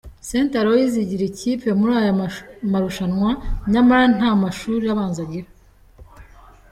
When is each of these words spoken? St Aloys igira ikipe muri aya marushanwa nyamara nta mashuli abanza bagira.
St 0.27 0.51
Aloys 0.59 0.93
igira 1.03 1.23
ikipe 1.31 1.67
muri 1.79 1.91
aya 2.01 2.13
marushanwa 2.71 3.29
nyamara 3.71 4.05
nta 4.17 4.29
mashuli 4.43 4.85
abanza 4.93 5.19
bagira. 5.25 5.49